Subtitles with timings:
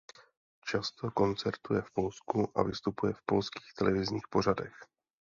[0.65, 4.73] Často koncertuje v Polsku a vystupuje v polských televizních pořadech.